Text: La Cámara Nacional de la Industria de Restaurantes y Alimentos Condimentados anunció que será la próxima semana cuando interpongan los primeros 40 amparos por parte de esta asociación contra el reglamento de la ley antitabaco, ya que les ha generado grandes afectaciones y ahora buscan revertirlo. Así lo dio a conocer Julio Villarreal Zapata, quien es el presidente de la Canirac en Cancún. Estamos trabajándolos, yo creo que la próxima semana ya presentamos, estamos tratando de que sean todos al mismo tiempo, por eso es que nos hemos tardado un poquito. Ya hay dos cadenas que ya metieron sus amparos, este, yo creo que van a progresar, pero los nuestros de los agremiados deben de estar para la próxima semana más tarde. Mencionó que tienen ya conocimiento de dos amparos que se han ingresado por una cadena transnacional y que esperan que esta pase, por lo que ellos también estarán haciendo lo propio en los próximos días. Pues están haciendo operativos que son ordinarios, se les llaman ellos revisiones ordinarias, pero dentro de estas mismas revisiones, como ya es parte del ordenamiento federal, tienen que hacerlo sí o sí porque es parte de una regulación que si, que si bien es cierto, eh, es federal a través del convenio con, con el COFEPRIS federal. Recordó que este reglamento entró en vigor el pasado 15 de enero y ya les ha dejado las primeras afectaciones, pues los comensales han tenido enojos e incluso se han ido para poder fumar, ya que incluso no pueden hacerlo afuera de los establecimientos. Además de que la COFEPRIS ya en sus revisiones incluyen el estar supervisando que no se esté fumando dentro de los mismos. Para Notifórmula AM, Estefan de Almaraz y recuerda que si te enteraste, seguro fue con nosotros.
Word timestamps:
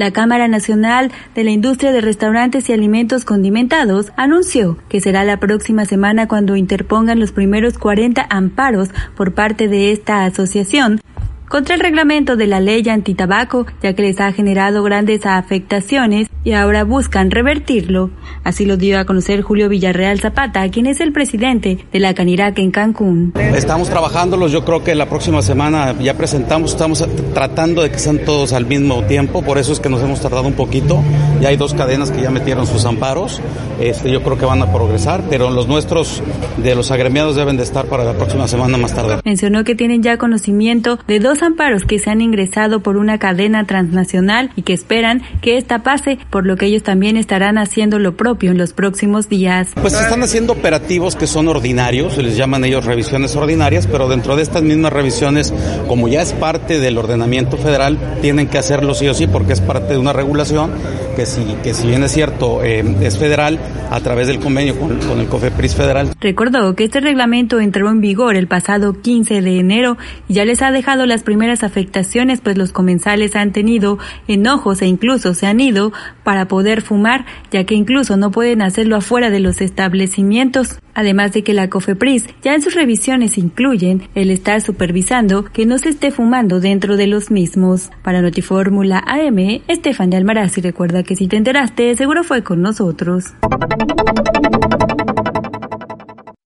La 0.00 0.12
Cámara 0.12 0.48
Nacional 0.48 1.12
de 1.34 1.44
la 1.44 1.50
Industria 1.50 1.92
de 1.92 2.00
Restaurantes 2.00 2.66
y 2.70 2.72
Alimentos 2.72 3.26
Condimentados 3.26 4.12
anunció 4.16 4.78
que 4.88 4.98
será 4.98 5.24
la 5.24 5.36
próxima 5.36 5.84
semana 5.84 6.26
cuando 6.26 6.56
interpongan 6.56 7.20
los 7.20 7.32
primeros 7.32 7.76
40 7.76 8.26
amparos 8.30 8.88
por 9.14 9.34
parte 9.34 9.68
de 9.68 9.92
esta 9.92 10.24
asociación 10.24 11.02
contra 11.50 11.74
el 11.74 11.80
reglamento 11.80 12.36
de 12.36 12.46
la 12.46 12.60
ley 12.60 12.88
antitabaco, 12.88 13.66
ya 13.82 13.92
que 13.92 14.02
les 14.02 14.20
ha 14.20 14.32
generado 14.32 14.84
grandes 14.84 15.26
afectaciones 15.26 16.28
y 16.44 16.52
ahora 16.52 16.84
buscan 16.84 17.32
revertirlo. 17.32 18.10
Así 18.44 18.64
lo 18.64 18.76
dio 18.76 19.00
a 19.00 19.04
conocer 19.04 19.42
Julio 19.42 19.68
Villarreal 19.68 20.20
Zapata, 20.20 20.66
quien 20.70 20.86
es 20.86 21.00
el 21.00 21.12
presidente 21.12 21.84
de 21.92 21.98
la 21.98 22.14
Canirac 22.14 22.56
en 22.60 22.70
Cancún. 22.70 23.32
Estamos 23.36 23.90
trabajándolos, 23.90 24.52
yo 24.52 24.64
creo 24.64 24.84
que 24.84 24.94
la 24.94 25.08
próxima 25.08 25.42
semana 25.42 25.92
ya 26.00 26.16
presentamos, 26.16 26.70
estamos 26.70 27.06
tratando 27.34 27.82
de 27.82 27.90
que 27.90 27.98
sean 27.98 28.20
todos 28.24 28.52
al 28.52 28.66
mismo 28.66 29.02
tiempo, 29.02 29.42
por 29.42 29.58
eso 29.58 29.72
es 29.72 29.80
que 29.80 29.88
nos 29.88 30.02
hemos 30.02 30.20
tardado 30.20 30.46
un 30.46 30.54
poquito. 30.54 31.02
Ya 31.40 31.48
hay 31.48 31.56
dos 31.56 31.74
cadenas 31.74 32.12
que 32.12 32.22
ya 32.22 32.30
metieron 32.30 32.66
sus 32.66 32.84
amparos, 32.84 33.42
este, 33.80 34.10
yo 34.12 34.22
creo 34.22 34.38
que 34.38 34.44
van 34.44 34.62
a 34.62 34.72
progresar, 34.72 35.24
pero 35.28 35.50
los 35.50 35.66
nuestros 35.66 36.22
de 36.58 36.76
los 36.76 36.92
agremiados 36.92 37.34
deben 37.34 37.56
de 37.56 37.64
estar 37.64 37.86
para 37.86 38.04
la 38.04 38.12
próxima 38.14 38.46
semana 38.46 38.78
más 38.78 38.94
tarde. 38.94 39.20
Mencionó 39.24 39.64
que 39.64 39.74
tienen 39.74 40.02
ya 40.02 40.16
conocimiento 40.16 40.98
de 41.08 41.18
dos 41.18 41.39
amparos 41.42 41.84
que 41.84 41.98
se 41.98 42.10
han 42.10 42.20
ingresado 42.20 42.80
por 42.80 42.96
una 42.96 43.18
cadena 43.18 43.64
transnacional 43.64 44.50
y 44.56 44.62
que 44.62 44.72
esperan 44.72 45.22
que 45.40 45.56
esta 45.56 45.82
pase, 45.82 46.18
por 46.30 46.46
lo 46.46 46.56
que 46.56 46.66
ellos 46.66 46.82
también 46.82 47.16
estarán 47.16 47.58
haciendo 47.58 47.98
lo 47.98 48.16
propio 48.16 48.50
en 48.50 48.58
los 48.58 48.72
próximos 48.72 49.28
días. 49.28 49.68
Pues 49.80 49.94
están 49.94 50.22
haciendo 50.22 50.52
operativos 50.52 51.16
que 51.16 51.26
son 51.26 51.48
ordinarios, 51.48 52.14
se 52.14 52.22
les 52.22 52.36
llaman 52.36 52.64
ellos 52.64 52.84
revisiones 52.84 53.34
ordinarias, 53.36 53.86
pero 53.86 54.08
dentro 54.08 54.36
de 54.36 54.42
estas 54.42 54.62
mismas 54.62 54.92
revisiones, 54.92 55.52
como 55.88 56.08
ya 56.08 56.22
es 56.22 56.32
parte 56.32 56.78
del 56.78 56.98
ordenamiento 56.98 57.56
federal, 57.56 57.98
tienen 58.20 58.48
que 58.48 58.58
hacerlo 58.58 58.94
sí 58.94 59.08
o 59.08 59.14
sí 59.14 59.26
porque 59.26 59.52
es 59.52 59.60
parte 59.60 59.94
de 59.94 59.98
una 59.98 60.12
regulación 60.12 60.70
que 61.14 61.26
si, 61.26 61.44
que 61.62 61.74
si 61.74 61.88
bien 61.88 62.02
es 62.02 62.12
cierto, 62.12 62.62
eh, 62.62 62.84
es 63.00 63.18
federal 63.18 63.58
a 63.90 64.00
través 64.00 64.28
del 64.28 64.38
convenio 64.38 64.78
con, 64.78 64.98
con 65.00 65.20
el 65.20 65.26
COFEPRIS 65.26 65.74
federal. 65.74 66.10
Recordó 66.20 66.74
que 66.74 66.84
este 66.84 67.00
reglamento 67.00 67.60
entró 67.60 67.88
en 67.90 68.00
vigor 68.00 68.36
el 68.36 68.46
pasado 68.46 69.00
15 69.00 69.40
de 69.42 69.58
enero 69.58 69.96
y 70.28 70.34
ya 70.34 70.44
les 70.44 70.62
ha 70.62 70.70
dejado 70.70 71.06
las 71.06 71.22
primeras 71.22 71.62
afectaciones, 71.62 72.40
pues 72.40 72.56
los 72.56 72.72
comensales 72.72 73.36
han 73.36 73.52
tenido 73.52 73.98
enojos 74.28 74.82
e 74.82 74.86
incluso 74.86 75.34
se 75.34 75.46
han 75.46 75.60
ido 75.60 75.92
para 76.24 76.48
poder 76.48 76.82
fumar, 76.82 77.24
ya 77.50 77.64
que 77.64 77.74
incluso 77.74 78.16
no 78.16 78.30
pueden 78.30 78.62
hacerlo 78.62 78.96
afuera 78.96 79.30
de 79.30 79.40
los 79.40 79.60
establecimientos. 79.60 80.78
Además 80.92 81.32
de 81.32 81.42
que 81.44 81.54
la 81.54 81.70
COFEPRIS 81.70 82.26
ya 82.42 82.54
en 82.54 82.62
sus 82.62 82.74
revisiones 82.74 83.38
incluyen 83.38 84.08
el 84.14 84.30
estar 84.30 84.60
supervisando 84.60 85.44
que 85.44 85.64
no 85.64 85.78
se 85.78 85.88
esté 85.88 86.10
fumando 86.10 86.60
dentro 86.60 86.96
de 86.96 87.06
los 87.06 87.30
mismos. 87.30 87.90
Para 88.02 88.22
Notifórmula 88.22 89.02
AM, 89.06 89.62
Estefan 89.68 90.10
de 90.10 90.16
Almaraz 90.16 90.58
y 90.58 90.60
recuerda 90.60 91.02
que 91.02 91.09
si 91.16 91.28
te 91.28 91.36
enteraste, 91.36 91.94
seguro 91.96 92.24
fue 92.24 92.42
con 92.42 92.62
nosotros. 92.62 93.34